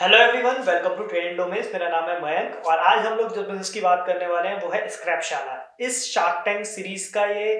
[0.00, 3.42] Hello everyone welcome to trade domains मेरा नाम है मयंक और आज हम लोग जो
[3.42, 7.24] बिज़नेस की बात करने वाले हैं वो है स्क्रैप शाला इस शार्क टैंक सीरीज़ का
[7.24, 7.56] ये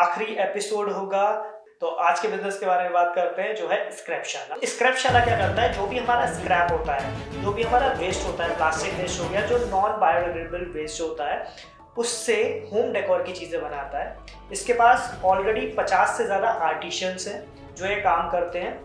[0.00, 1.22] आखिरी एपिसोड होगा।
[1.80, 4.94] तो आज के बिज़नेस के बारे में बात करते हैं, जो है स्क्रैप शाला स्क्रैप
[4.94, 5.72] शाला क्या करता है?
[5.72, 9.28] जो भी हमारा स्क्रैप होता है, जो भी हमारा वेस्ट होता है प्लास्टिक वेस्ट हो
[9.28, 11.46] गया, जो नॉन बायोडिग्रेडेबल वेस्ट होता है,
[11.98, 12.36] उससे
[12.72, 14.16] होम डेकोर की चीज़ें बनाता है।
[14.52, 17.42] इसके पास ऑलरेडी 50 से ज़्यादा आर्टिशियंस हैं,
[17.74, 18.78] जो ये काम करते हैं।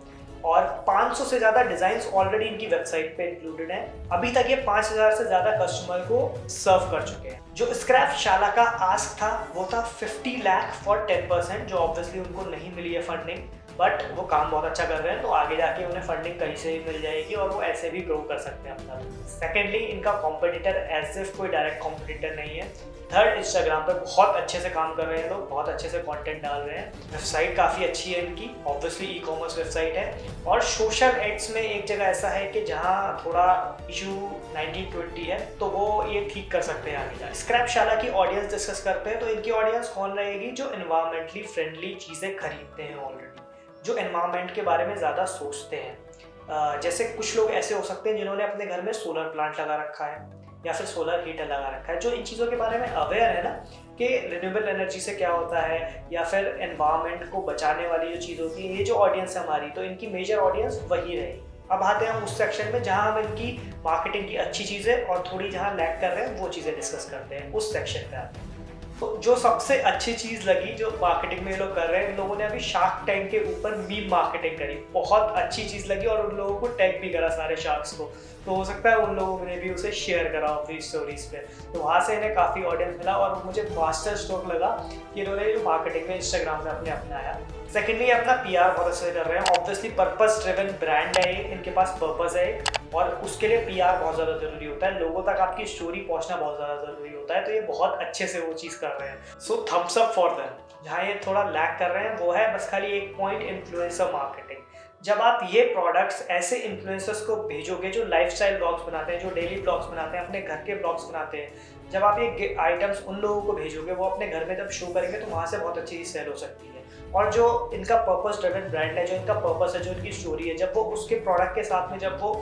[0.46, 5.12] और 500 से ज़्यादा डिज़ाइन ऑलरेडी इनकी वेबसाइट पे इंक्लूडेड हैं। अभी तक ये 5000
[5.12, 9.68] से ज़्यादा कस्टमर को सर्व कर चुके हैं। जो स्क्रैप शाला का आस्क था, वो
[9.72, 13.38] था 50 लाख फॉर 10 परसेंट जो ऑब्वियसली उनको नहीं मिली है फंडिंग
[13.78, 16.70] बट वो काम बहुत अच्छा कर रहे हैं तो आगे जाके उन्हें फंडिंग कहीं से
[16.72, 19.00] भी मिल जाएगी और वो ऐसे भी ग्रो कर सकते हैं अपना
[19.30, 22.70] सेकेंडली इनका कॉम्पिटिटर एज इफ़ कोई डायरेक्ट कॉम्पिटिटर नहीं है।
[23.12, 26.42] थर्ड इंस्टाग्राम पर बहुत अच्छे से काम कर रहे हैं लोग, बहुत अच्छे से कंटेंट
[26.42, 31.20] डाल रहे हैं। वेबसाइट काफ़ी अच्छी है इनकी ऑब्वियसली ई कॉमर्स वेबसाइट है। और सोशल
[31.20, 33.46] एड्स में एक जगह ऐसा है कि जहाँ थोड़ा
[33.90, 34.12] इशू
[34.54, 38.50] 1920 है तो वो ये ठीक कर सकते हैं आगे जाके। स्क्रैप शाला की ऑडियंस
[38.50, 40.50] डिस्कस करते हैं तो इनकी ऑडियंस कौन रहेगी?
[40.52, 46.80] जो इन्वायरमेंटली फ्रेंडली चीज़ें खरीदते हैं ऑलरेडी जो एनवायरमेंट के बारे में ज़्यादा सोचते हैं।
[46.80, 50.06] जैसे कुछ लोग ऐसे हो सकते हैं जिन्होंने अपने घर में सोलर प्लांट लगा रखा
[50.06, 50.18] है।
[50.66, 53.42] या फिर सोलर हीटर लगा रखा है, जो इन चीज़ों के बारे में अवेयर है
[53.44, 53.50] ना
[53.98, 58.40] कि रिन्यूएबल एनर्जी से क्या होता है या फिर एनवायरमेंट को बचाने वाली जो चीज़
[58.40, 61.40] होती है, ये जो ऑडियंस है हमारी तो इनकी मेजर ऑडियंस वही रहेगी।
[61.72, 63.52] अब आते हैं हम उस सेक्शन में जहाँ हम इनकी
[63.84, 67.34] मार्केटिंग की अच्छी चीज़ें और थोड़ी जहाँ लैक कर रहे हैं, वो चीज़ें डिस्कस करते
[67.34, 68.55] हैं, उस सेक्शन पर आते हैं।
[69.00, 72.16] तो जो सबसे अच्छी चीज़ लगी जो मार्केटिंग में ये लोग कर रहे हैं, इन
[72.16, 76.26] लोगों ने अभी शार्क टैंक के ऊपर मीम मार्केटिंग करी। बहुत अच्छी चीज़ लगी और
[76.26, 78.04] उन लोगों को टैग भी करा सारे शार्क्स को।
[78.46, 81.36] तो हो सकता है उन लोगों ने भी उसे शेयर करा अपनी स्टोरीज पे।
[81.72, 84.70] तो वहाँ से इन्हें काफ़ी ऑडियंस मिला और मुझे मास्टर स्ट्रोक लगा
[85.14, 87.38] कि इन्होंने जो मार्केटिंग में इंस्टाग्राम में अपने अपनाया
[87.72, 91.52] सेकेंडली अपना पी आर बहुत अच्छे से कर रहे हैं। ऑब्वियसली पर्पज ड्रिवन ब्रांड है
[91.52, 92.62] इनके पास पर्पज है।
[92.94, 96.36] और उसके लिए पी आर बहुत ज़्यादा ज़रूरी होता है। लोगों तक आपकी स्टोरी पहुँचना
[96.36, 99.38] बहुत ज़्यादा ज़रूरी होता है। तो ये बहुत अच्छे से वो चीज़ कर रहे हैं।
[99.40, 102.68] So thumbs up for them जहाँ ये थोड़ा लैक कर रहे हैं, वो है बस
[102.70, 104.64] खाली एक पॉइंट इन्फ्लुएंसर मार्केटिंग
[105.04, 109.60] जब आप ये प्रोडक्ट्स ऐसे इन्फ्लुएंसर्स को भेजोगे जो लाइफस्टाइल ब्लॉग्स बनाते हैं, जो डेली
[109.60, 111.52] ब्लॉग्स बनाते हैं, अपने घर के ब्लॉग्स बनाते हैं,
[111.92, 115.18] जब आप ये आइटम्स उन लोगों को भेजोगे, वो अपने घर में जब शो करेंगे
[115.18, 116.74] तो वहाँ से बहुत अच्छी चीज़ सेल हो सकती है।
[117.16, 117.44] और जो
[117.74, 120.82] इनका पर्पस ड्रिवन ब्रांड है, जो इनका पर्पस है, जो इनकी स्टोरी है, जब वो
[120.94, 122.32] उसके प्रोडक्ट के साथ में जब वो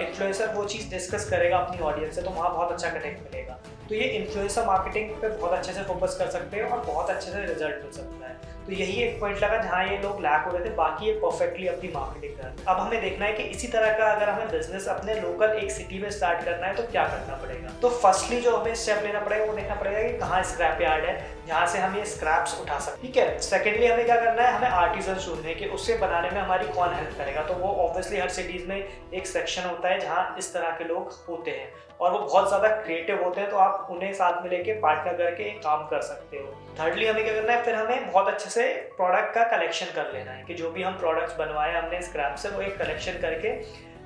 [0.00, 3.49] इन्फ्लुएंसर वो चीज़ डिस्कस करेगा अपनी ऑडियंस से तो वहाँ बहुत अच्छा कनेक्ट मिलेगा।
[3.90, 7.30] तो ये इन्फ्लुएंसर मार्केटिंग पे बहुत अच्छे से फोकस कर सकते हैं और बहुत अच्छे
[7.30, 10.50] से रिज़ल्ट मिल सकता है। तो यही एक पॉइंट लगा जहाँ ये लोग लैक हो
[10.50, 13.98] रहे थे, बाकी ये परफेक्टली अपनी मार्केटिंग कर अब हमें देखना है कि इसी तरह
[13.98, 17.36] का अगर हमें बिज़नेस अपने लोकल एक सिटी में स्टार्ट करना है तो क्या करना
[17.36, 17.72] पड़ेगा?
[17.82, 21.18] तो फर्स्टली जो हमें स्टेप लेना पड़ेगा, वो देखना पड़ेगा कि कहाँ स्क्रैप यार्ड है,
[21.48, 23.38] जहाँ से हम ये स्क्रैप्स उठा सकते ठीक है?
[23.40, 27.18] सेकेंडली हमें क्या करना है, हमें आर्टिजन ढूँढने के उससे बनाने में हमारी कौन हेल्प
[27.18, 27.42] करेगा?
[27.42, 31.12] तो वो ऑब्वियसली हर सिटीज़ में एक सेक्शन होता है जहाँ इस तरह के लोग
[31.28, 34.72] होते हैं और वो बहुत ज़्यादा क्रिएटिव होते हैं तो आप उन्हें साथ में लेके
[34.80, 36.46] पार्टनर करके काम कर सकते हो।
[36.80, 37.62] थर्डली हमें क्या करना है?
[37.64, 40.98] फिर हमें बहुत अच्छे से प्रोडक्ट का कलेक्शन कर लेना है कि जो भी हम
[40.98, 43.58] प्रोडक्ट्स बनवाए, हमने स्क्रैप से वो एक कलेक्शन करके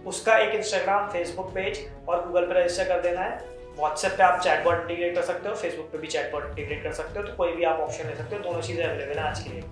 [0.09, 4.41] उसका एक इंस्टाग्राम फेसबुक पेज और गूगल पर रजिस्टर कर देना है। व्हाट्सएप पे आप
[4.41, 7.53] चैटबॉट इंटीग्रेट कर सकते हो फेसबुक पे भी चैटबॉट इंटीग्रेट कर सकते हो तो कोई
[7.53, 9.63] भी आप ऑप्शन ले सकते हो, दोनों चीज़ें अवेलेबल है आज के लिए।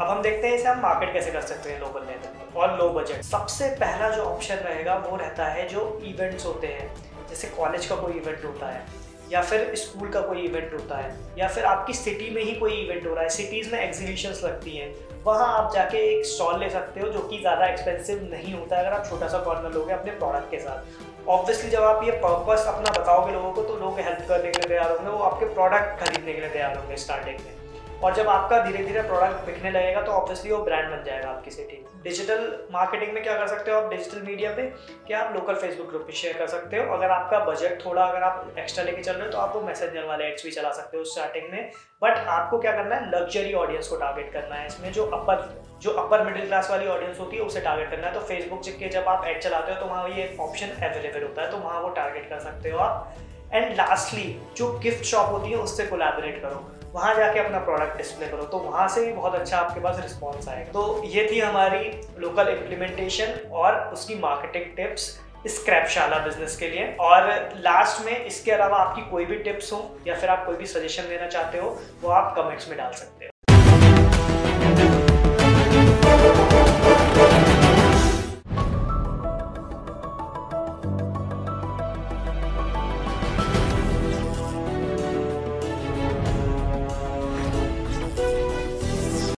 [0.00, 2.88] अब हम देखते हैं इसे हम मार्केट कैसे कर सकते हैं लोकल लेवल और लो
[2.90, 6.94] बजट सबसे पहला जो ऑप्शन रहेगा वो रहता है जो इवेंट्स होते हैं।
[7.28, 8.84] जैसे कॉलेज का कोई इवेंट होता है।
[9.30, 12.72] या फिर स्कूल का कोई इवेंट होता है, या फिर आपकी सिटी में ही कोई
[12.74, 14.94] इवेंट हो रहा है सिटीज़ में एग्जीबिशंस लगती हैं,
[15.24, 18.84] वहाँ आप जाके एक स्टॉल ले सकते हो जो कि ज़्यादा एक्सपेंसिव नहीं होता है,
[18.84, 22.64] अगर आप छोटा सा कॉर्नर लोगे अपने प्रोडक्ट के साथ। ऑब्वियसली जब आप ये पर्पस
[22.68, 26.00] अपना बताओगे लोगों को तो लोग हेल्प करने के लिए तैयार होंगे, वो आपके प्रोडक्ट
[26.00, 27.54] खरीदने के लिए तैयार होंगे स्टार्टिंग में।
[28.02, 31.50] और जब आपका धीरे धीरे प्रोडक्ट बिकने लगेगा तो ऑब्वियसली वो ब्रांड बन जाएगा आपकी
[31.50, 32.40] सिटी डिजिटल
[32.72, 33.88] मार्केटिंग में क्या कर सकते हो आप?
[33.90, 34.62] डिजिटल मीडिया पे
[35.06, 38.22] कि आप लोकल फेसबुक ग्रुप पे शेयर कर सकते हो। अगर आपका बजट थोड़ा अगर
[38.22, 40.96] आप एक्स्ट्रा लेके चल रहे हो तो आप वो मैसेंजर वाले एड्स भी चला सकते
[40.96, 41.70] हो स्टार्टिंग में।
[42.02, 43.10] बट आपको क्या करना है?
[43.10, 47.18] लग्जरी ऑडियंस को टारगेट करना है इसमें। जो अपर जो अपर मिडिल क्लास वाली ऑडियंस
[47.20, 49.86] होती है, उसे टारगेट करना है। तो फेसबुक के जब आप एड चलाते हो तो
[49.86, 53.14] वहाँ ये ऑप्शन अवेलेबल होता है। तो वहाँ वो टारगेट कर सकते हो आप।
[53.52, 56.64] एंड लास्टली जो गिफ्ट शॉप होती है, उससे कोलैबोरेट करो।
[56.96, 60.48] वहाँ जाके अपना प्रोडक्ट डिस्प्ले करो तो वहाँ से भी बहुत अच्छा आपके पास रिस्पॉन्स
[60.48, 65.02] आएगा। तो ये थी हमारी लोकल इम्प्लीमेंटेशन और उसकी मार्केटिंग टिप्स
[65.48, 67.28] स्क्रैपशाला बिज़नेस के लिए। और
[67.58, 71.08] लास्ट में इसके अलावा आपकी कोई भी टिप्स हो या फिर आप कोई भी सजेशन
[71.08, 73.35] देना चाहते हो, वो आप कमेंट्स में डाल सकते हो।